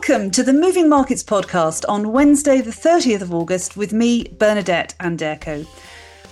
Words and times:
Welcome 0.00 0.30
to 0.30 0.42
the 0.42 0.54
Moving 0.54 0.88
Markets 0.88 1.22
podcast 1.22 1.84
on 1.86 2.10
Wednesday, 2.10 2.62
the 2.62 2.70
30th 2.70 3.20
of 3.20 3.34
August, 3.34 3.76
with 3.76 3.92
me, 3.92 4.24
Bernadette 4.38 4.94
Anderko. 4.98 5.66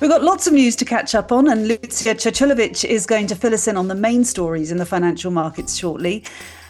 We've 0.01 0.09
got 0.09 0.22
lots 0.22 0.46
of 0.46 0.54
news 0.54 0.75
to 0.77 0.87
catch 0.87 1.14
up 1.14 1.30
on, 1.30 1.51
and 1.51 1.69
Lucija 1.69 2.15
Caculovic 2.15 2.83
is 2.87 3.04
going 3.04 3.27
to 3.27 3.35
fill 3.35 3.53
us 3.53 3.69
in 3.69 3.77
on 3.77 3.89
the 3.89 3.95
main 3.95 4.25
stories 4.25 4.71
in 4.71 4.79
the 4.79 4.87
financial 4.87 5.31
markets 5.31 5.77
shortly. 5.77 6.25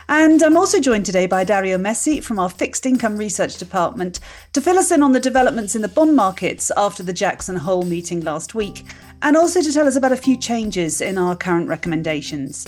And 0.08 0.42
I'm 0.42 0.56
also 0.56 0.80
joined 0.80 1.06
today 1.06 1.29
by 1.29 1.45
Dario 1.45 1.79
Messi 1.79 2.20
from 2.20 2.40
our 2.40 2.50
Fixed 2.50 2.84
Income 2.84 3.16
Research 3.16 3.58
Department 3.58 4.18
to 4.52 4.60
fill 4.60 4.76
us 4.76 4.90
in 4.90 5.04
on 5.04 5.12
the 5.12 5.20
developments 5.20 5.76
in 5.76 5.82
the 5.82 5.88
bond 5.88 6.16
markets 6.16 6.72
after 6.76 7.04
the 7.04 7.12
Jackson 7.12 7.54
Hole 7.54 7.84
meeting 7.84 8.22
last 8.22 8.56
week, 8.56 8.84
and 9.22 9.36
also 9.36 9.62
to 9.62 9.72
tell 9.72 9.86
us 9.86 9.94
about 9.94 10.10
a 10.10 10.16
few 10.16 10.36
changes 10.36 11.00
in 11.00 11.16
our 11.16 11.36
current 11.36 11.68
recommendations. 11.68 12.66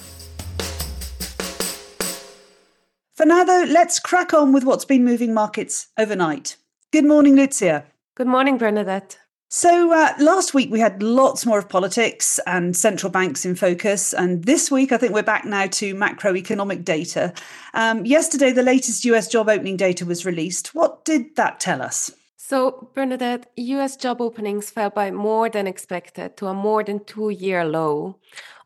For 3.21 3.27
now, 3.27 3.45
though, 3.45 3.67
let's 3.69 4.01
crack 4.01 4.33
on 4.33 4.51
with 4.55 4.65
what's 4.65 4.87
been 4.87 5.05
moving 5.05 5.35
markets 5.35 5.89
overnight. 5.99 6.57
Good 6.91 7.05
morning, 7.05 7.37
Lucija. 7.37 7.85
Good 8.15 8.27
morning, 8.27 8.57
Bernadette. 8.57 9.19
So, 9.51 9.93
uh, 9.93 10.15
last 10.19 10.55
week 10.55 10.71
we 10.71 10.81
had 10.81 11.03
lots 11.03 11.45
more 11.45 11.59
of 11.59 11.69
politics 11.69 12.41
and 12.47 12.75
central 12.75 13.13
banks 13.13 13.45
in 13.45 13.57
focus. 13.57 14.15
And 14.15 14.45
this 14.45 14.71
week, 14.71 14.91
I 14.91 14.97
think 14.97 15.13
we're 15.13 15.23
back 15.23 15.45
now 15.45 15.67
to 15.67 15.95
macroeconomic 15.95 16.83
data. 16.83 17.35
Um, 17.75 18.07
yesterday, 18.07 18.53
the 18.53 18.63
latest 18.63 19.05
US 19.05 19.29
job 19.29 19.51
opening 19.51 19.77
data 19.77 20.07
was 20.07 20.25
released. 20.25 20.75
What 20.75 21.05
did 21.05 21.37
that 21.37 21.61
tell 21.61 21.83
us? 21.83 22.11
So, 22.39 22.89
Bernadette, 22.95 23.51
US 23.57 23.99
job 23.99 24.23
openings 24.23 24.71
fell 24.71 24.89
by 24.89 25.11
more 25.11 25.51
than 25.51 25.67
expected 25.67 26.39
to 26.39 26.47
a 26.47 26.55
more 26.55 26.83
than 26.83 27.05
two 27.05 27.29
year 27.29 27.67
low. 27.67 28.17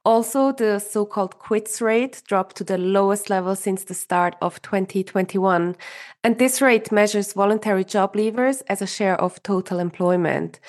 Also, 0.04 0.52
the 0.52 0.78
so 0.78 1.06
called 1.06 1.38
quits 1.38 1.80
rate 1.80 2.22
dropped 2.26 2.56
to 2.56 2.64
the 2.64 2.76
lowest 2.76 3.30
level 3.30 3.56
since 3.56 3.84
the 3.84 3.94
start 3.94 4.36
of 4.42 4.60
2021. 4.60 5.76
And 6.22 6.38
this 6.38 6.60
rate 6.60 6.92
measures 6.92 7.32
voluntary 7.32 7.84
job 7.84 8.14
leavers 8.14 8.62
as 8.68 8.82
a 8.82 8.86
share 8.86 9.18
of 9.18 9.42
total 9.42 9.78
employment. 9.78 10.60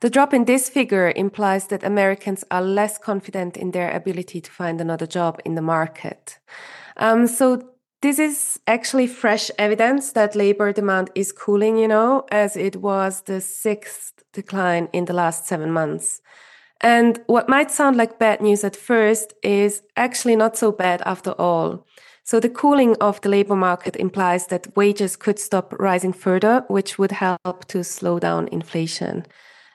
The 0.00 0.10
drop 0.10 0.32
in 0.32 0.44
this 0.44 0.68
figure 0.68 1.12
implies 1.16 1.66
that 1.68 1.82
Americans 1.82 2.44
are 2.52 2.62
less 2.62 2.96
confident 2.96 3.56
in 3.56 3.72
their 3.72 3.90
ability 3.90 4.40
to 4.42 4.50
find 4.50 4.80
another 4.80 5.06
job 5.06 5.40
in 5.44 5.56
the 5.56 5.62
market. 5.62 6.38
Um, 6.96 7.26
so, 7.26 7.70
this 8.00 8.18
is 8.18 8.60
actually 8.66 9.06
fresh 9.06 9.50
evidence 9.58 10.12
that 10.12 10.36
labor 10.36 10.72
demand 10.72 11.10
is 11.14 11.32
cooling, 11.32 11.78
you 11.78 11.88
know, 11.88 12.26
as 12.30 12.54
it 12.54 12.76
was 12.76 13.22
the 13.22 13.40
sixth 13.40 14.22
decline 14.34 14.90
in 14.92 15.06
the 15.06 15.14
last 15.14 15.46
seven 15.46 15.72
months. 15.72 16.20
And 16.84 17.18
what 17.28 17.48
might 17.48 17.70
sound 17.70 17.96
like 17.96 18.18
bad 18.18 18.42
news 18.42 18.62
at 18.62 18.76
first 18.76 19.32
is 19.42 19.82
actually 19.96 20.36
not 20.36 20.54
so 20.54 20.70
bad 20.70 21.00
after 21.06 21.30
all. 21.30 21.86
So 22.24 22.40
the 22.40 22.50
cooling 22.50 22.94
of 23.00 23.22
the 23.22 23.30
labor 23.30 23.56
market 23.56 23.96
implies 23.96 24.48
that 24.48 24.76
wages 24.76 25.16
could 25.16 25.38
stop 25.38 25.72
rising 25.78 26.12
further, 26.12 26.62
which 26.68 26.98
would 26.98 27.12
help 27.12 27.64
to 27.68 27.82
slow 27.84 28.18
down 28.18 28.48
inflation. 28.48 29.24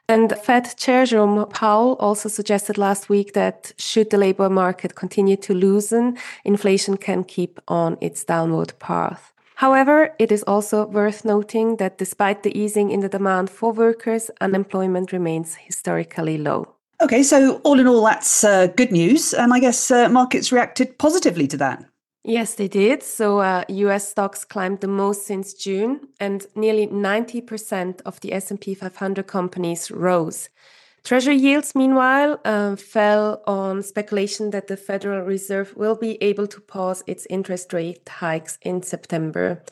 And 0.08 0.38
Fed 0.44 0.78
Chair 0.78 1.08
Jerome 1.08 1.48
Powell 1.50 1.96
also 2.00 2.30
suggested 2.30 2.78
last 2.78 3.10
week 3.10 3.34
that 3.34 3.74
should 3.80 4.12
the 4.12 4.18
labor 4.18 4.50
market 4.50 4.94
continue 4.94 5.38
to 5.38 5.56
loosen, 5.56 6.16
inflation 6.46 6.96
can 6.96 7.24
keep 7.24 7.60
on 7.68 7.98
its 8.02 8.24
downward 8.24 8.74
path. 8.78 9.34
However, 9.56 10.14
it 10.20 10.32
is 10.32 10.44
also 10.44 10.86
worth 10.86 11.26
noting 11.26 11.78
that 11.78 11.98
despite 11.98 12.44
the 12.44 12.56
easing 12.56 12.92
in 12.92 13.00
the 13.00 13.10
demand 13.10 13.50
for 13.50 13.72
workers, 13.72 14.30
unemployment 14.42 15.12
remains 15.12 15.56
historically 15.56 16.38
low. 16.38 16.76
Okay, 17.02 17.24
so 17.24 17.62
all 17.64 17.80
in 17.80 17.88
all, 17.88 18.04
that's 18.04 18.44
uh, 18.44 18.68
good 18.68 18.92
news. 18.92 19.34
And 19.34 19.54
I 19.54 19.60
guess 19.60 19.90
uh, 19.90 20.10
markets 20.10 20.52
reacted 20.52 20.98
positively 20.98 21.48
to 21.48 21.58
that. 21.58 21.86
Yes, 22.26 22.56
they 22.56 22.68
did. 22.68 23.02
So 23.02 23.40
uh, 23.40 23.64
US 23.70 24.10
stocks 24.10 24.44
climbed 24.44 24.82
the 24.82 24.88
most 24.88 25.26
since 25.26 25.54
June, 25.54 26.02
and 26.20 26.46
nearly 26.56 26.88
90% 26.88 28.02
of 28.02 28.20
the 28.20 28.34
S&P 28.34 28.74
500 28.74 29.26
companies 29.26 29.90
rose. 29.90 30.50
Treasury 31.06 31.38
yields, 31.38 31.76
meanwhile, 31.76 32.40
uh, 32.44 32.76
fell 32.76 33.42
on 33.48 33.82
speculation 33.82 34.50
that 34.50 34.68
the 34.68 34.76
Federal 34.76 35.26
Reserve 35.26 35.74
will 35.78 35.96
be 35.96 36.22
able 36.22 36.46
to 36.48 36.60
pause 36.60 37.04
its 37.08 37.26
interest 37.30 37.72
rate 37.72 38.08
hikes 38.08 38.60
in 38.62 38.84
September. 38.84 39.64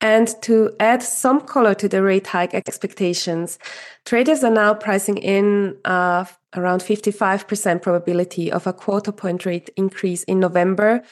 And 0.00 0.28
to 0.42 0.70
add 0.78 1.02
some 1.02 1.40
color 1.40 1.74
to 1.74 1.88
the 1.88 2.02
rate 2.02 2.28
hike 2.28 2.54
expectations, 2.54 3.58
traders 4.04 4.44
are 4.44 4.50
now 4.50 4.74
pricing 4.74 5.16
in 5.16 5.76
uh, 5.84 6.24
around 6.54 6.80
55% 6.80 7.82
probability 7.82 8.52
of 8.52 8.66
a 8.66 8.72
quarter 8.72 9.10
point 9.10 9.44
rate 9.44 9.70
increase 9.76 10.22
in 10.24 10.38
November. 10.38 11.02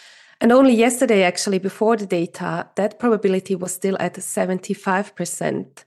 And 0.41 0.53
only 0.53 0.75
yesterday, 0.75 1.23
actually, 1.23 1.59
before 1.59 1.97
the 1.97 2.07
data, 2.07 2.69
that 2.77 2.99
probability 2.99 3.57
was 3.57 3.73
still 3.73 3.97
at 3.99 4.15
75%. 4.15 5.85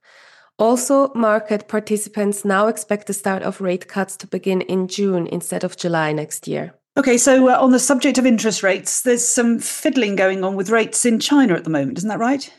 Also, 0.58 1.14
market 1.14 1.70
participants 1.70 2.44
now 2.44 2.68
expect 2.68 3.08
the 3.08 3.14
start 3.14 3.44
of 3.44 3.62
rate 3.62 3.88
cuts 3.88 4.18
to 4.18 4.28
begin 4.28 4.60
in 4.62 4.90
June 4.90 5.26
instead 5.28 5.64
of 5.64 5.78
July 5.78 6.12
next 6.12 6.50
year. 6.50 6.74
Okay, 6.98 7.18
so 7.18 7.48
uh, 7.48 7.58
on 7.58 7.72
the 7.72 7.80
subject 7.80 8.18
of 8.18 8.26
interest 8.26 8.62
rates, 8.62 9.04
there's 9.04 9.26
some 9.26 9.60
fiddling 9.60 10.18
going 10.18 10.44
on 10.44 10.56
with 10.56 10.70
rates 10.70 11.06
in 11.06 11.20
China 11.20 11.54
at 11.54 11.64
the 11.64 11.70
moment, 11.70 11.98
isn't 12.00 12.10
that 12.10 12.20
right? 12.20 12.52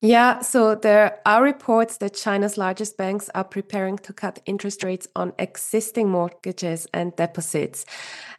Yeah, 0.00 0.42
so 0.42 0.76
there 0.76 1.18
are 1.26 1.42
reports 1.42 1.96
that 1.96 2.14
China's 2.14 2.56
largest 2.56 2.96
banks 2.96 3.28
are 3.34 3.42
preparing 3.42 3.98
to 3.98 4.12
cut 4.12 4.38
interest 4.46 4.84
rates 4.84 5.08
on 5.16 5.32
existing 5.40 6.08
mortgages 6.08 6.86
and 6.94 7.16
deposits. 7.16 7.84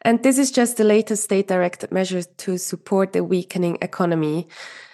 And 0.04 0.24
this 0.24 0.38
is 0.38 0.52
just 0.52 0.78
the 0.78 0.86
latest 0.86 1.26
state 1.26 1.50
directed 1.50 1.92
measure 1.92 2.24
to 2.24 2.58
support 2.58 3.12
the 3.12 3.26
weakening 3.26 3.78
economy. 3.82 4.48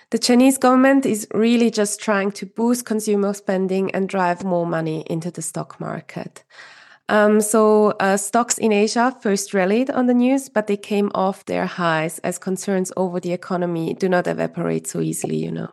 The 0.09 0.17
Chinese 0.17 0.57
government 0.57 1.05
is 1.05 1.27
really 1.35 1.69
just 1.69 1.99
trying 1.99 2.31
to 2.31 2.47
boost 2.47 2.83
consumer 2.83 3.35
spending 3.35 3.91
and 3.91 4.09
drive 4.09 4.43
more 4.43 4.65
money 4.65 5.05
into 5.07 5.29
the 5.29 5.43
stock 5.43 5.79
market. 5.79 6.43
Um, 7.09 7.41
so 7.41 7.91
uh, 7.99 8.17
stocks 8.17 8.57
in 8.57 8.71
Asia 8.71 9.15
first 9.21 9.53
rallied 9.53 9.91
on 9.91 10.07
the 10.07 10.15
news, 10.15 10.49
but 10.49 10.65
they 10.65 10.77
came 10.77 11.11
off 11.13 11.45
their 11.45 11.67
highs 11.67 12.17
as 12.19 12.39
concerns 12.39 12.91
over 12.97 13.19
the 13.19 13.33
economy 13.33 13.93
do 13.93 14.09
not 14.09 14.25
evaporate 14.25 14.87
so 14.87 14.99
easily, 14.99 15.35
you 15.35 15.51
know. 15.51 15.69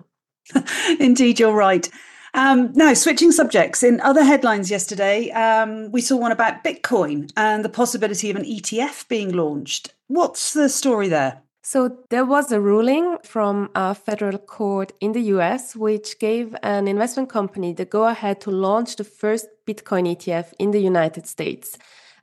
Indeed, 1.01 1.41
you're 1.41 1.55
right. 1.55 1.89
Um, 2.35 2.73
now, 2.75 2.95
switching 2.95 3.31
subjects, 3.31 3.83
in 3.83 4.01
other 4.01 4.25
headlines 4.25 4.71
yesterday, 4.71 5.31
um, 5.33 5.93
we 5.93 6.01
saw 6.01 6.17
one 6.17 6.33
about 6.33 6.65
Bitcoin 6.65 7.31
and 7.37 7.63
the 7.63 7.69
possibility 7.69 8.31
of 8.31 8.37
an 8.37 8.45
ETF 8.45 9.07
being 9.09 9.33
launched. 9.33 9.93
What's 10.09 10.55
the 10.55 10.69
story 10.69 11.09
there? 11.09 11.43
So, 11.63 11.99
there 12.09 12.25
was 12.25 12.51
a 12.51 12.61
ruling 12.61 13.19
from 13.23 13.71
a 13.75 13.95
federal 13.95 14.39
court 14.39 14.93
in 15.01 15.13
the 15.13 15.21
US 15.37 15.77
which 15.77 16.19
gave 16.19 16.57
an 16.63 16.89
investment 16.89 17.29
company 17.29 17.73
the 17.73 17.85
go 17.85 18.07
ahead 18.07 18.41
to 18.41 18.51
launch 18.51 18.97
the 18.97 19.05
first 19.05 19.47
Bitcoin 19.67 20.11
ETF 20.11 20.55
in 20.59 20.71
the 20.71 20.81
United 20.81 21.27
States. 21.27 21.77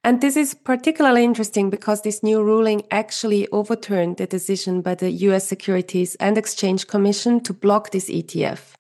And 0.03 0.21
this 0.21 0.37
is 0.37 0.53
particularly 0.53 1.23
interesting 1.23 1.69
because 1.69 2.01
this 2.01 2.23
new 2.23 2.41
ruling 2.41 2.83
actually 2.89 3.47
overturned 3.49 4.17
the 4.17 4.27
decision 4.27 4.81
by 4.81 4.95
the 4.95 5.11
US 5.11 5.47
Securities 5.47 6.15
and 6.15 6.37
Exchange 6.37 6.87
Commission 6.87 7.41
to 7.41 7.53
block 7.53 7.91
this 7.91 8.09
ETF. 8.09 8.75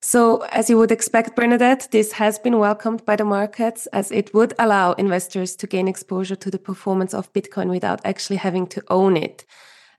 So, 0.00 0.42
as 0.52 0.68
you 0.68 0.76
would 0.76 0.92
expect, 0.92 1.34
Bernadette, 1.34 1.88
this 1.90 2.12
has 2.12 2.38
been 2.38 2.58
welcomed 2.58 3.04
by 3.06 3.16
the 3.16 3.24
markets 3.24 3.86
as 3.86 4.12
it 4.12 4.34
would 4.34 4.52
allow 4.58 4.92
investors 4.92 5.56
to 5.56 5.66
gain 5.66 5.88
exposure 5.88 6.36
to 6.36 6.50
the 6.50 6.58
performance 6.58 7.14
of 7.14 7.32
Bitcoin 7.32 7.70
without 7.70 8.02
actually 8.04 8.36
having 8.36 8.66
to 8.66 8.82
own 8.88 9.16
it. 9.16 9.46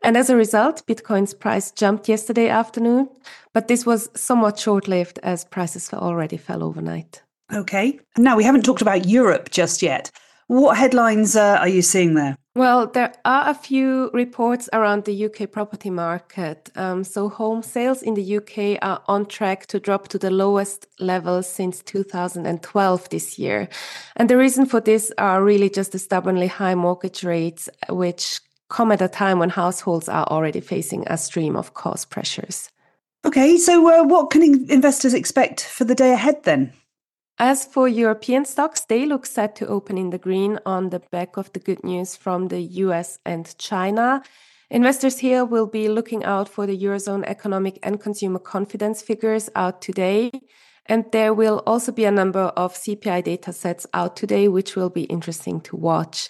And 0.03 0.15
as 0.15 0.29
a 0.29 0.35
result, 0.35 0.85
Bitcoin's 0.85 1.33
price 1.33 1.71
jumped 1.71 2.07
yesterday 2.07 2.49
afternoon, 2.49 3.09
but 3.53 3.67
this 3.67 3.85
was 3.85 4.09
somewhat 4.15 4.59
short 4.59 4.87
lived 4.87 5.17
as 5.23 5.43
prices 5.43 5.91
already 5.91 6.37
fell 6.37 6.61
overnight. 6.61 7.23
Okay. 7.51 7.99
Now, 8.15 8.37
we 8.37 8.43
haven't 8.43 8.63
talked 8.63 8.83
about 8.83 9.07
Europe 9.07 9.49
just 9.49 9.81
yet. 9.81 10.11
What 10.47 10.77
headlines 10.77 11.35
uh, 11.35 11.57
are 11.59 11.67
you 11.67 11.81
seeing 11.81 12.13
there? 12.13 12.37
Well, 12.55 12.87
there 12.87 13.13
are 13.25 13.49
a 13.49 13.53
few 13.53 14.11
reports 14.13 14.69
around 14.71 15.03
the 15.03 15.25
UK 15.25 15.51
property 15.51 15.89
market. 15.89 16.69
Um, 16.75 17.03
so, 17.03 17.29
home 17.29 17.63
sales 17.63 18.01
in 18.01 18.13
the 18.13 18.37
UK 18.37 18.77
are 18.81 19.01
on 19.07 19.25
track 19.25 19.65
to 19.67 19.79
drop 19.79 20.07
to 20.09 20.19
the 20.19 20.29
lowest 20.29 20.85
level 20.99 21.41
since 21.41 21.81
2012 21.81 23.09
this 23.09 23.39
year. 23.39 23.67
And 24.15 24.29
the 24.29 24.37
reason 24.37 24.67
for 24.67 24.79
this 24.79 25.11
are 25.17 25.43
really 25.43 25.69
just 25.69 25.91
the 25.91 25.99
stubbornly 25.99 26.47
high 26.47 26.75
mortgage 26.75 27.23
rates, 27.23 27.67
which 27.89 28.39
come 28.69 28.91
at 28.91 29.01
a 29.01 29.07
time 29.07 29.39
when 29.39 29.49
households 29.49 30.07
are 30.07 30.25
already 30.27 30.61
facing 30.61 31.05
a 31.07 31.17
stream 31.17 31.55
of 31.55 31.73
cost 31.73 32.09
pressures. 32.09 32.69
Okay, 33.25 33.57
so 33.57 33.87
uh, 33.89 34.03
what 34.05 34.29
can 34.29 34.69
investors 34.69 35.15
expect 35.15 35.61
for 35.61 35.83
the 35.83 35.95
day 35.95 36.13
ahead 36.13 36.43
then? 36.43 36.71
As 37.37 37.65
for 37.65 37.89
European 37.89 38.45
stocks, 38.45 38.85
they 38.85 39.05
look 39.05 39.25
set 39.25 39.57
to 39.57 39.67
open 39.67 39.97
in 39.97 40.09
the 40.09 40.17
green 40.17 40.57
on 40.65 40.89
the 40.89 41.01
back 41.11 41.35
of 41.35 41.51
the 41.51 41.59
good 41.59 41.83
news 41.83 42.15
from 42.15 42.47
the 42.47 42.61
US 42.61 43.19
and 43.25 43.57
China. 43.57 44.23
Investors 44.69 45.19
here 45.19 45.43
will 45.43 45.67
be 45.67 45.89
looking 45.89 46.23
out 46.23 46.47
for 46.47 46.65
the 46.65 46.77
Eurozone 46.77 47.25
economic 47.25 47.77
and 47.83 47.99
consumer 47.99 48.39
confidence 48.39 49.01
figures 49.01 49.49
out 49.53 49.81
today. 49.81 50.31
And 50.85 51.05
there 51.11 51.33
will 51.33 51.61
also 51.67 51.91
be 51.91 52.05
a 52.05 52.11
number 52.11 52.53
of 52.55 52.73
CPI 52.73 53.25
data 53.25 53.51
sets 53.51 53.85
out 53.93 54.15
today, 54.15 54.47
which 54.47 54.77
will 54.77 54.89
be 54.89 55.03
interesting 55.03 55.59
to 55.61 55.75
watch. 55.75 56.29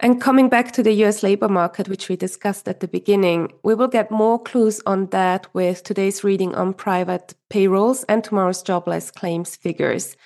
And 0.00 0.20
coming 0.20 0.48
back 0.48 0.70
to 0.72 0.82
the 0.82 0.92
US 1.04 1.24
labor 1.24 1.48
market, 1.48 1.88
which 1.88 2.08
we 2.08 2.14
discussed 2.14 2.68
at 2.68 2.78
the 2.78 2.86
beginning, 2.86 3.52
we 3.64 3.74
will 3.74 3.88
get 3.88 4.12
more 4.12 4.40
clues 4.40 4.80
on 4.86 5.06
that 5.06 5.52
with 5.52 5.82
today's 5.82 6.22
reading 6.22 6.54
on 6.54 6.72
private 6.72 7.34
payrolls 7.48 8.04
and 8.04 8.22
tomorrow's 8.22 8.62
jobless 8.62 9.10
claims 9.10 9.56
figures. 9.56 10.16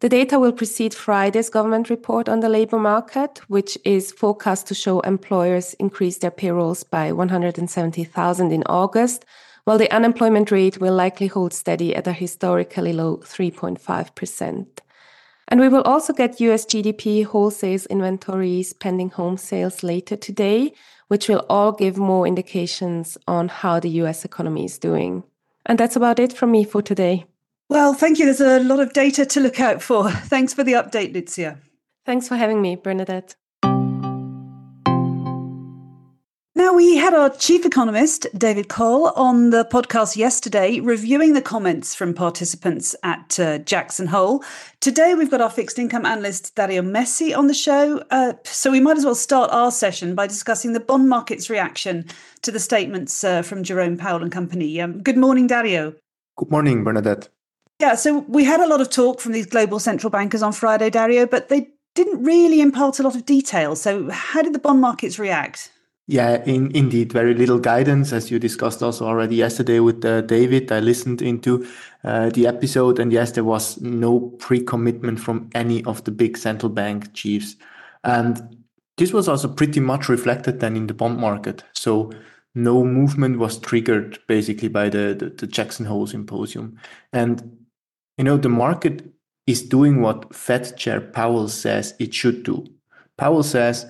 The 0.00 0.08
data 0.08 0.38
will 0.40 0.52
precede 0.52 0.94
Friday's 0.94 1.48
government 1.48 1.90
report 1.90 2.28
on 2.28 2.40
the 2.40 2.48
labor 2.48 2.78
market, 2.78 3.40
which 3.46 3.78
is 3.84 4.10
forecast 4.10 4.66
to 4.68 4.74
show 4.74 4.98
employers 5.00 5.74
increase 5.74 6.18
their 6.18 6.32
payrolls 6.32 6.82
by 6.82 7.12
170,000 7.12 8.50
in 8.50 8.64
August, 8.64 9.24
while 9.64 9.78
the 9.78 9.94
unemployment 9.94 10.50
rate 10.50 10.80
will 10.80 10.94
likely 10.94 11.28
hold 11.28 11.52
steady 11.52 11.94
at 11.94 12.08
a 12.08 12.12
historically 12.12 12.92
low 12.92 13.18
3.5%. 13.18 14.66
And 15.50 15.60
we 15.60 15.68
will 15.68 15.82
also 15.82 16.12
get 16.12 16.40
US 16.40 16.64
GDP, 16.64 17.24
wholesale 17.24 17.80
inventories, 17.90 18.72
pending 18.72 19.10
home 19.10 19.36
sales 19.36 19.82
later 19.82 20.16
today, 20.16 20.72
which 21.08 21.28
will 21.28 21.44
all 21.50 21.72
give 21.72 21.96
more 21.96 22.26
indications 22.26 23.18
on 23.26 23.48
how 23.48 23.80
the 23.80 23.90
US 24.02 24.24
economy 24.24 24.64
is 24.64 24.78
doing. 24.78 25.24
And 25.66 25.78
that's 25.78 25.96
about 25.96 26.20
it 26.20 26.32
from 26.32 26.52
me 26.52 26.64
for 26.64 26.82
today. 26.82 27.26
Well, 27.68 27.94
thank 27.94 28.18
you. 28.18 28.24
There's 28.24 28.40
a 28.40 28.60
lot 28.60 28.80
of 28.80 28.92
data 28.92 29.26
to 29.26 29.40
look 29.40 29.60
out 29.60 29.82
for. 29.82 30.10
Thanks 30.10 30.54
for 30.54 30.64
the 30.64 30.72
update, 30.72 31.14
Lucija. 31.14 31.58
Thanks 32.06 32.28
for 32.28 32.36
having 32.36 32.62
me, 32.62 32.76
Bernadette. 32.76 33.36
Now, 36.70 36.76
we 36.76 36.96
had 36.98 37.14
our 37.14 37.30
chief 37.30 37.66
economist, 37.66 38.28
David 38.38 38.68
Cole, 38.68 39.08
on 39.16 39.50
the 39.50 39.64
podcast 39.64 40.14
yesterday, 40.14 40.78
reviewing 40.78 41.32
the 41.32 41.42
comments 41.42 41.96
from 41.96 42.14
participants 42.14 42.94
at 43.02 43.40
uh, 43.40 43.58
Jackson 43.58 44.06
Hole. 44.06 44.44
Today, 44.78 45.14
we've 45.16 45.32
got 45.32 45.40
our 45.40 45.50
fixed 45.50 45.80
income 45.80 46.06
analyst, 46.06 46.54
Dario 46.54 46.82
Messi, 46.82 47.36
on 47.36 47.48
the 47.48 47.54
show. 47.54 48.04
Uh, 48.12 48.34
so 48.44 48.70
we 48.70 48.78
might 48.78 48.96
as 48.96 49.04
well 49.04 49.16
start 49.16 49.50
our 49.50 49.72
session 49.72 50.14
by 50.14 50.28
discussing 50.28 50.72
the 50.72 50.78
bond 50.78 51.08
market's 51.08 51.50
reaction 51.50 52.06
to 52.42 52.52
the 52.52 52.60
statements 52.60 53.24
uh, 53.24 53.42
from 53.42 53.64
Jerome 53.64 53.96
Powell 53.96 54.22
and 54.22 54.30
company. 54.30 54.80
Um, 54.80 55.02
good 55.02 55.16
morning, 55.16 55.48
Dario. 55.48 55.92
Good 56.36 56.52
morning, 56.52 56.84
Bernadette. 56.84 57.28
Yeah, 57.80 57.96
so 57.96 58.20
we 58.28 58.44
had 58.44 58.60
a 58.60 58.68
lot 58.68 58.80
of 58.80 58.90
talk 58.90 59.20
from 59.20 59.32
these 59.32 59.46
global 59.46 59.80
central 59.80 60.08
bankers 60.12 60.40
on 60.40 60.52
Friday, 60.52 60.88
Dario, 60.88 61.26
but 61.26 61.48
they 61.48 61.66
didn't 61.96 62.22
really 62.22 62.60
impart 62.60 63.00
a 63.00 63.02
lot 63.02 63.16
of 63.16 63.26
detail. 63.26 63.74
So, 63.74 64.08
how 64.10 64.42
did 64.42 64.52
the 64.52 64.60
bond 64.60 64.80
markets 64.80 65.18
react? 65.18 65.72
Yeah, 66.10 66.42
in, 66.42 66.74
indeed, 66.74 67.12
very 67.12 67.34
little 67.34 67.60
guidance, 67.60 68.12
as 68.12 68.32
you 68.32 68.40
discussed 68.40 68.82
also 68.82 69.06
already 69.06 69.36
yesterday 69.36 69.78
with 69.78 70.04
uh, 70.04 70.22
David. 70.22 70.72
I 70.72 70.80
listened 70.80 71.22
into 71.22 71.64
uh, 72.02 72.30
the 72.30 72.48
episode, 72.48 72.98
and 72.98 73.12
yes, 73.12 73.30
there 73.30 73.44
was 73.44 73.80
no 73.80 74.18
pre 74.40 74.60
commitment 74.60 75.20
from 75.20 75.48
any 75.54 75.84
of 75.84 76.02
the 76.02 76.10
big 76.10 76.36
central 76.36 76.68
bank 76.68 77.14
chiefs. 77.14 77.54
And 78.02 78.64
this 78.96 79.12
was 79.12 79.28
also 79.28 79.46
pretty 79.46 79.78
much 79.78 80.08
reflected 80.08 80.58
then 80.58 80.74
in 80.74 80.88
the 80.88 80.94
bond 80.94 81.18
market. 81.18 81.62
So, 81.74 82.10
no 82.56 82.82
movement 82.84 83.38
was 83.38 83.60
triggered 83.60 84.18
basically 84.26 84.66
by 84.66 84.88
the, 84.88 85.14
the, 85.16 85.30
the 85.30 85.46
Jackson 85.46 85.86
Hole 85.86 86.08
symposium. 86.08 86.76
And 87.12 87.56
you 88.18 88.24
know, 88.24 88.36
the 88.36 88.48
market 88.48 89.14
is 89.46 89.62
doing 89.62 90.02
what 90.02 90.34
Fed 90.34 90.76
Chair 90.76 91.00
Powell 91.00 91.46
says 91.46 91.94
it 92.00 92.12
should 92.12 92.42
do. 92.42 92.66
Powell 93.16 93.44
says, 93.44 93.88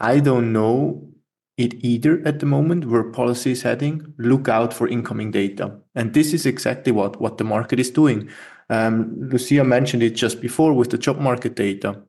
I 0.00 0.18
don't 0.18 0.52
know 0.52 1.11
it 1.56 1.74
either 1.84 2.22
at 2.24 2.40
the 2.40 2.46
moment 2.46 2.86
where 2.86 3.04
policy 3.04 3.52
is 3.52 3.62
heading. 3.62 4.14
Look 4.18 4.48
out 4.48 4.72
for 4.72 4.88
incoming 4.88 5.30
data. 5.30 5.76
And 5.94 6.14
this 6.14 6.32
is 6.32 6.46
exactly 6.46 6.92
what, 6.92 7.20
what 7.20 7.38
the 7.38 7.44
market 7.44 7.78
is 7.78 7.90
doing. 7.90 8.30
Um, 8.70 9.14
Lucija 9.30 9.66
mentioned 9.66 10.02
it 10.02 10.10
just 10.10 10.40
before 10.40 10.72
with 10.72 10.90
the 10.90 10.98
job 10.98 11.18
market 11.18 11.54
data. 11.54 12.00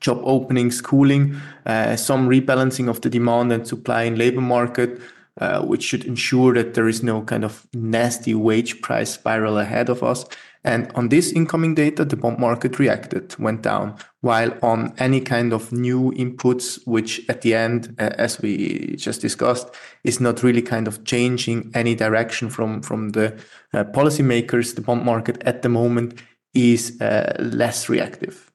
Job 0.00 0.20
openings 0.24 0.80
cooling, 0.80 1.36
uh, 1.66 1.94
some 1.96 2.26
rebalancing 2.28 2.88
of 2.88 3.00
the 3.02 3.10
demand 3.10 3.52
and 3.52 3.68
supply 3.68 4.04
in 4.04 4.16
labor 4.16 4.40
market, 4.40 4.98
uh, 5.40 5.62
which 5.62 5.82
should 5.82 6.04
ensure 6.04 6.54
that 6.54 6.74
there 6.74 6.88
is 6.88 7.02
no 7.02 7.22
kind 7.22 7.44
of 7.44 7.66
nasty 7.74 8.34
wage 8.34 8.80
price 8.82 9.10
spiral 9.10 9.58
ahead 9.58 9.88
of 9.88 10.02
us. 10.02 10.24
And 10.66 10.90
on 10.94 11.10
this 11.10 11.30
incoming 11.30 11.74
data, 11.74 12.06
the 12.06 12.16
bond 12.16 12.38
market 12.38 12.78
reacted, 12.78 13.38
went 13.38 13.60
down, 13.60 13.96
while 14.22 14.56
on 14.62 14.94
any 14.96 15.20
kind 15.20 15.52
of 15.52 15.72
new 15.72 16.10
inputs, 16.12 16.78
which 16.86 17.20
at 17.28 17.42
the 17.42 17.54
end, 17.54 17.94
uh, 17.98 18.10
as 18.16 18.40
we 18.40 18.96
just 18.96 19.20
discussed, 19.20 19.68
is 20.04 20.20
not 20.20 20.42
really 20.42 20.62
kind 20.62 20.88
of 20.88 21.04
changing 21.04 21.70
any 21.74 21.94
direction 21.94 22.48
from, 22.48 22.80
from 22.80 23.10
the 23.10 23.38
uh, 23.74 23.84
policymakers, 23.84 24.74
the 24.74 24.80
bond 24.80 25.04
market 25.04 25.42
at 25.44 25.60
the 25.60 25.68
moment 25.68 26.22
is 26.54 26.98
uh, 27.02 27.36
less 27.40 27.90
reactive. 27.90 28.50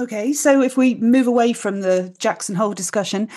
Okay, 0.00 0.32
so 0.32 0.62
if 0.62 0.78
we 0.78 0.94
move 0.94 1.26
away 1.26 1.52
from 1.52 1.82
the 1.82 2.14
Jackson 2.18 2.54
Hole 2.54 2.72
discussion, 2.72 3.28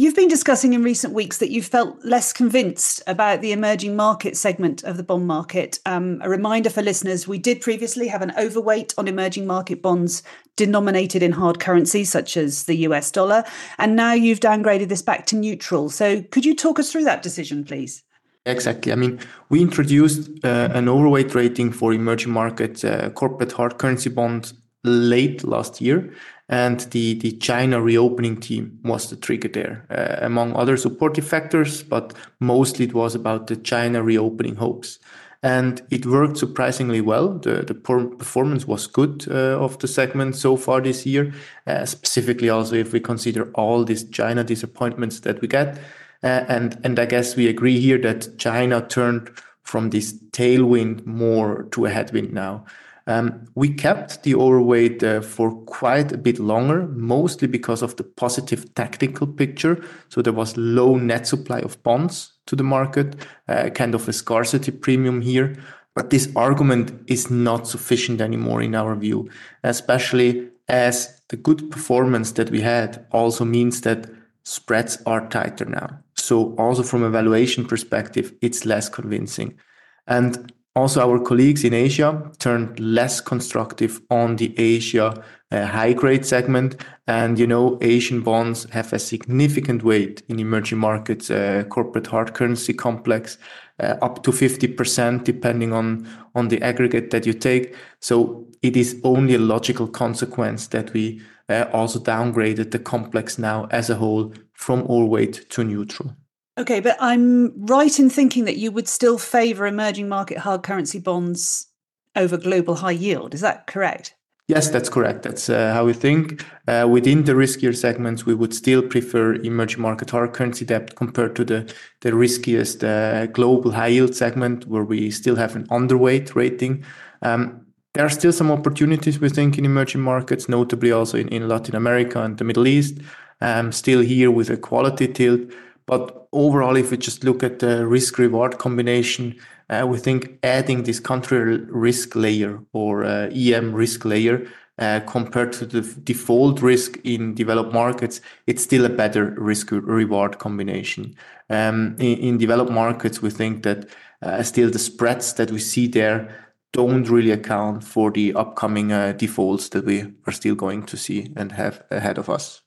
You've 0.00 0.14
been 0.14 0.28
discussing 0.28 0.74
in 0.74 0.84
recent 0.84 1.12
weeks 1.12 1.38
that 1.38 1.50
you 1.50 1.60
felt 1.60 2.04
less 2.04 2.32
convinced 2.32 3.02
about 3.08 3.40
the 3.40 3.50
emerging 3.50 3.96
market 3.96 4.36
segment 4.36 4.84
of 4.84 4.96
the 4.96 5.02
bond 5.02 5.26
market. 5.26 5.80
Um, 5.86 6.20
a 6.22 6.30
reminder 6.30 6.70
for 6.70 6.82
listeners 6.82 7.26
we 7.26 7.36
did 7.36 7.60
previously 7.60 8.06
have 8.06 8.22
an 8.22 8.32
overweight 8.38 8.94
on 8.96 9.08
emerging 9.08 9.44
market 9.44 9.82
bonds 9.82 10.22
denominated 10.54 11.20
in 11.20 11.32
hard 11.32 11.58
currencies 11.58 12.12
such 12.12 12.36
as 12.36 12.62
the 12.64 12.76
US 12.86 13.10
dollar, 13.10 13.42
and 13.76 13.96
now 13.96 14.12
you've 14.12 14.38
downgraded 14.38 14.88
this 14.88 15.02
back 15.02 15.26
to 15.26 15.36
neutral. 15.36 15.90
So 15.90 16.22
could 16.30 16.44
you 16.44 16.54
talk 16.54 16.78
us 16.78 16.92
through 16.92 17.04
that 17.04 17.22
decision, 17.22 17.64
please? 17.64 18.04
Exactly. 18.46 18.92
I 18.92 18.94
mean, 18.94 19.18
we 19.48 19.60
introduced 19.60 20.30
uh, 20.44 20.68
an 20.74 20.88
overweight 20.88 21.34
rating 21.34 21.72
for 21.72 21.92
emerging 21.92 22.30
market 22.30 22.84
uh, 22.84 23.10
corporate 23.10 23.50
hard 23.50 23.78
currency 23.78 24.10
bonds 24.10 24.54
late 24.84 25.44
last 25.44 25.80
year 25.80 26.12
and 26.48 26.80
the, 26.92 27.14
the 27.14 27.32
China 27.32 27.80
reopening 27.80 28.40
team 28.40 28.78
was 28.82 29.10
the 29.10 29.16
trigger 29.16 29.48
there, 29.48 29.84
uh, 29.90 30.24
among 30.24 30.56
other 30.56 30.76
supportive 30.76 31.26
factors, 31.26 31.82
but 31.82 32.14
mostly 32.40 32.86
it 32.86 32.94
was 32.94 33.14
about 33.14 33.48
the 33.48 33.56
China 33.56 34.02
reopening 34.02 34.56
hopes. 34.56 34.98
And 35.42 35.82
it 35.90 36.06
worked 36.06 36.38
surprisingly 36.38 37.00
well. 37.00 37.34
The, 37.38 37.62
the 37.62 37.74
performance 37.74 38.66
was 38.66 38.86
good 38.88 39.26
uh, 39.30 39.60
of 39.60 39.78
the 39.78 39.86
segment 39.86 40.34
so 40.34 40.56
far 40.56 40.80
this 40.80 41.06
year, 41.06 41.32
uh, 41.66 41.84
specifically 41.84 42.48
also 42.48 42.74
if 42.74 42.92
we 42.92 42.98
consider 42.98 43.50
all 43.52 43.84
these 43.84 44.08
China 44.08 44.42
disappointments 44.42 45.20
that 45.20 45.40
we 45.40 45.48
get. 45.48 45.78
Uh, 46.24 46.44
and, 46.48 46.80
and 46.82 46.98
I 46.98 47.06
guess 47.06 47.36
we 47.36 47.46
agree 47.46 47.78
here 47.78 47.98
that 47.98 48.38
China 48.38 48.84
turned 48.88 49.30
from 49.62 49.90
this 49.90 50.14
tailwind 50.32 51.06
more 51.06 51.64
to 51.72 51.84
a 51.84 51.90
headwind 51.90 52.32
now. 52.32 52.64
Um, 53.08 53.48
we 53.54 53.70
kept 53.70 54.22
the 54.22 54.34
overweight 54.34 55.02
uh, 55.02 55.22
for 55.22 55.50
quite 55.64 56.12
a 56.12 56.18
bit 56.18 56.38
longer, 56.38 56.86
mostly 56.88 57.48
because 57.48 57.80
of 57.80 57.96
the 57.96 58.04
positive 58.04 58.74
tactical 58.74 59.26
picture. 59.26 59.82
So 60.10 60.20
there 60.20 60.34
was 60.34 60.58
low 60.58 60.96
net 60.96 61.26
supply 61.26 61.60
of 61.60 61.82
bonds 61.82 62.34
to 62.46 62.54
the 62.54 62.62
market, 62.64 63.16
uh, 63.48 63.70
kind 63.70 63.94
of 63.94 64.06
a 64.08 64.12
scarcity 64.12 64.72
premium 64.72 65.22
here. 65.22 65.56
But 65.94 66.10
this 66.10 66.28
argument 66.36 66.92
is 67.06 67.30
not 67.30 67.66
sufficient 67.66 68.20
anymore 68.20 68.60
in 68.60 68.74
our 68.74 68.94
view, 68.94 69.30
especially 69.64 70.50
as 70.68 71.22
the 71.28 71.36
good 71.38 71.70
performance 71.70 72.32
that 72.32 72.50
we 72.50 72.60
had 72.60 73.06
also 73.10 73.46
means 73.46 73.80
that 73.80 74.06
spreads 74.42 74.98
are 75.06 75.26
tighter 75.28 75.64
now. 75.64 75.98
So 76.14 76.54
also 76.56 76.82
from 76.82 77.02
a 77.02 77.10
valuation 77.10 77.64
perspective, 77.64 78.34
it's 78.42 78.66
less 78.66 78.90
convincing. 78.90 79.58
And 80.06 80.52
also, 80.78 81.00
our 81.00 81.18
colleagues 81.18 81.64
in 81.64 81.74
Asia 81.74 82.30
turned 82.38 82.78
less 82.78 83.20
constructive 83.20 84.00
on 84.10 84.36
the 84.36 84.54
Asia 84.56 85.12
uh, 85.50 85.66
high 85.66 85.92
grade 85.92 86.24
segment. 86.24 86.76
And, 87.08 87.36
you 87.36 87.48
know, 87.48 87.78
Asian 87.80 88.20
bonds 88.20 88.64
have 88.70 88.92
a 88.92 88.98
significant 89.00 89.82
weight 89.82 90.22
in 90.28 90.38
emerging 90.38 90.78
markets, 90.78 91.30
uh, 91.30 91.64
corporate 91.68 92.06
hard 92.06 92.32
currency 92.32 92.72
complex, 92.72 93.38
uh, 93.80 93.96
up 94.02 94.22
to 94.22 94.30
50%, 94.30 95.24
depending 95.24 95.72
on, 95.72 96.08
on 96.36 96.46
the 96.46 96.62
aggregate 96.62 97.10
that 97.10 97.26
you 97.26 97.32
take. 97.32 97.74
So 97.98 98.46
it 98.62 98.76
is 98.76 99.00
only 99.02 99.34
a 99.34 99.38
logical 99.38 99.88
consequence 99.88 100.68
that 100.68 100.92
we 100.92 101.20
uh, 101.48 101.64
also 101.72 101.98
downgraded 101.98 102.70
the 102.70 102.78
complex 102.78 103.36
now 103.36 103.66
as 103.72 103.90
a 103.90 103.96
whole 103.96 104.32
from 104.52 104.82
overweight 104.82 105.50
to 105.50 105.64
neutral. 105.64 106.14
Okay, 106.58 106.80
but 106.80 106.96
I'm 106.98 107.52
right 107.66 107.96
in 108.00 108.10
thinking 108.10 108.44
that 108.44 108.56
you 108.56 108.72
would 108.72 108.88
still 108.88 109.16
favour 109.16 109.64
emerging 109.66 110.08
market 110.08 110.38
hard 110.38 110.64
currency 110.64 110.98
bonds 110.98 111.68
over 112.16 112.36
global 112.36 112.74
high 112.74 112.90
yield. 112.90 113.32
Is 113.32 113.42
that 113.42 113.68
correct? 113.68 114.14
Yes, 114.48 114.70
that's 114.70 114.88
correct. 114.88 115.22
That's 115.22 115.48
uh, 115.48 115.72
how 115.72 115.84
we 115.84 115.92
think. 115.92 116.44
Uh, 116.66 116.88
within 116.90 117.24
the 117.24 117.32
riskier 117.32 117.76
segments, 117.76 118.26
we 118.26 118.34
would 118.34 118.54
still 118.54 118.82
prefer 118.82 119.34
emerging 119.34 119.82
market 119.82 120.10
hard 120.10 120.32
currency 120.32 120.64
debt 120.64 120.96
compared 120.96 121.36
to 121.36 121.44
the, 121.44 121.72
the 122.00 122.14
riskiest 122.14 122.82
uh, 122.82 123.26
global 123.26 123.70
high 123.70 123.88
yield 123.88 124.16
segment, 124.16 124.66
where 124.66 124.84
we 124.84 125.10
still 125.10 125.36
have 125.36 125.54
an 125.54 125.68
underweight 125.68 126.34
rating. 126.34 126.82
Um, 127.22 127.66
there 127.92 128.06
are 128.06 128.10
still 128.10 128.32
some 128.32 128.50
opportunities, 128.50 129.20
we 129.20 129.28
think, 129.28 129.58
in 129.58 129.64
emerging 129.64 130.00
markets, 130.00 130.48
notably 130.48 130.92
also 130.92 131.18
in, 131.18 131.28
in 131.28 131.46
Latin 131.46 131.76
America 131.76 132.22
and 132.22 132.38
the 132.38 132.44
Middle 132.44 132.66
East. 132.66 132.98
Um, 133.40 133.70
still 133.70 134.00
here 134.00 134.30
with 134.30 134.50
a 134.50 134.56
quality 134.56 135.06
tilt. 135.08 135.42
But 135.88 136.28
overall, 136.32 136.76
if 136.76 136.90
we 136.90 136.98
just 136.98 137.24
look 137.24 137.42
at 137.42 137.60
the 137.60 137.86
risk 137.86 138.18
reward 138.18 138.58
combination, 138.58 139.40
uh, 139.70 139.86
we 139.88 139.96
think 139.96 140.38
adding 140.42 140.82
this 140.82 141.00
country 141.00 141.56
risk 141.70 142.14
layer 142.14 142.60
or 142.74 143.04
uh, 143.04 143.30
EM 143.30 143.72
risk 143.74 144.04
layer 144.04 144.46
uh, 144.78 145.00
compared 145.06 145.54
to 145.54 145.64
the 145.64 145.80
default 146.04 146.60
risk 146.60 146.98
in 147.04 147.34
developed 147.34 147.72
markets, 147.72 148.20
it's 148.46 148.62
still 148.62 148.84
a 148.84 148.90
better 148.90 149.34
risk 149.38 149.70
reward 149.72 150.38
combination. 150.38 151.16
Um, 151.48 151.96
in, 151.98 152.18
in, 152.18 152.38
developed 152.38 152.70
markets, 152.70 153.22
we 153.22 153.30
think 153.30 153.62
that 153.62 153.88
uh, 154.20 154.42
still 154.42 154.70
the 154.70 154.78
spreads 154.78 155.32
that 155.34 155.50
we 155.50 155.58
see 155.58 155.86
there 155.86 156.52
don't 156.72 157.08
really 157.08 157.30
account 157.30 157.82
for 157.82 158.10
the 158.10 158.34
upcoming 158.34 158.92
uh, 158.92 159.12
defaults 159.12 159.70
that 159.70 159.86
we 159.86 160.12
are 160.26 160.32
still 160.32 160.54
going 160.54 160.84
to 160.84 160.98
see 160.98 161.32
and 161.34 161.52
have 161.52 161.82
ahead 161.90 162.18
of 162.18 162.28
us. 162.28 162.60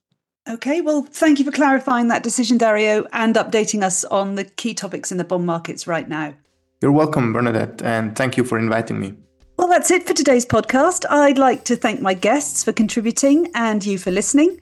Okay, 0.49 0.81
well, 0.81 1.03
thank 1.03 1.37
you 1.37 1.45
for 1.45 1.51
clarifying 1.51 2.07
that 2.07 2.23
decision, 2.23 2.57
Dario, 2.57 3.05
and 3.13 3.35
updating 3.35 3.83
us 3.83 4.03
on 4.05 4.35
the 4.35 4.43
key 4.43 4.73
topics 4.73 5.11
in 5.11 5.17
the 5.17 5.23
bond 5.23 5.45
markets 5.45 5.85
right 5.85 6.09
now. 6.09 6.33
You're 6.81 6.91
welcome, 6.91 7.31
Bernadette, 7.31 7.83
and 7.83 8.15
thank 8.15 8.37
you 8.37 8.43
for 8.43 8.57
inviting 8.57 8.99
me. 8.99 9.13
Well, 9.57 9.67
that's 9.67 9.91
it 9.91 10.07
for 10.07 10.15
today's 10.15 10.45
podcast. 10.45 11.05
I'd 11.07 11.37
like 11.37 11.63
to 11.65 11.75
thank 11.75 12.01
my 12.01 12.15
guests 12.15 12.63
for 12.63 12.73
contributing 12.73 13.51
and 13.53 13.85
you 13.85 13.99
for 13.99 14.09
listening. 14.09 14.59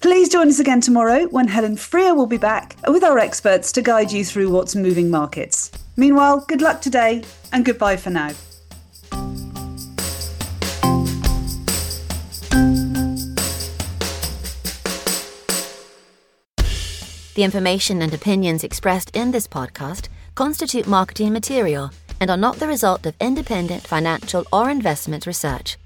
Please 0.00 0.28
join 0.28 0.48
us 0.48 0.58
again 0.58 0.80
tomorrow 0.80 1.26
when 1.26 1.46
Helen 1.46 1.76
Freer 1.76 2.14
will 2.14 2.26
be 2.26 2.38
back 2.38 2.74
with 2.88 3.04
our 3.04 3.18
experts 3.20 3.70
to 3.72 3.82
guide 3.82 4.10
you 4.10 4.24
through 4.24 4.50
what's 4.50 4.74
moving 4.74 5.10
markets. 5.10 5.70
Meanwhile, 5.96 6.40
good 6.48 6.62
luck 6.62 6.80
today 6.80 7.22
and 7.52 7.64
goodbye 7.64 7.98
for 7.98 8.10
now. 8.10 8.30
The 17.34 17.44
information 17.44 18.02
and 18.02 18.12
opinions 18.12 18.64
expressed 18.64 19.14
in 19.14 19.30
this 19.30 19.46
podcast 19.46 20.08
constitute 20.34 20.86
marketing 20.86 21.32
material 21.32 21.90
and 22.20 22.30
are 22.30 22.36
not 22.36 22.56
the 22.56 22.66
result 22.66 23.06
of 23.06 23.14
independent 23.20 23.86
financial 23.86 24.44
or 24.52 24.68
investment 24.68 25.26
research. 25.26 25.78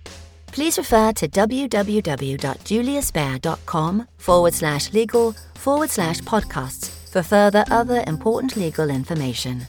Please 0.47 0.79
refer 0.79 1.13
to 1.13 1.29
www.juliusbaer.com 1.29 4.09
forward 4.17 4.55
slash 4.55 4.91
legal 4.93 5.33
forward 5.55 5.91
slash 5.91 6.21
podcasts 6.21 6.89
for 7.11 7.23
further 7.23 7.65
other 7.71 8.03
important 8.07 8.57
legal 8.57 8.89
information. 8.91 9.67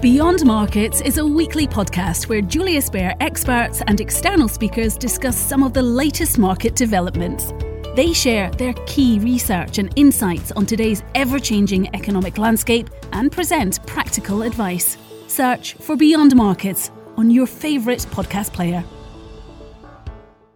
Beyond 0.00 0.44
Markets 0.44 1.00
is 1.00 1.18
a 1.18 1.26
weekly 1.26 1.66
podcast 1.66 2.28
where 2.28 2.40
Julius 2.40 2.88
Baer 2.88 3.16
experts 3.20 3.82
and 3.88 4.00
external 4.00 4.46
speakers 4.48 4.96
discuss 4.96 5.36
some 5.36 5.64
of 5.64 5.74
the 5.74 5.82
latest 5.82 6.38
market 6.38 6.76
developments. 6.76 7.52
They 7.98 8.12
share 8.12 8.48
their 8.52 8.74
key 8.86 9.18
research 9.18 9.78
and 9.78 9.92
insights 9.96 10.52
on 10.52 10.66
today's 10.66 11.02
ever 11.16 11.40
changing 11.40 11.92
economic 11.96 12.38
landscape 12.38 12.88
and 13.12 13.32
present 13.32 13.84
practical 13.88 14.42
advice. 14.42 14.96
Search 15.26 15.74
for 15.74 15.96
Beyond 15.96 16.36
Markets 16.36 16.92
on 17.16 17.28
your 17.28 17.48
favourite 17.48 18.06
podcast 18.12 18.52
player. 18.52 18.84